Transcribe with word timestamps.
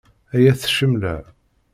Ay 0.35 0.45
at 0.51 0.63
ccemla. 0.69 1.15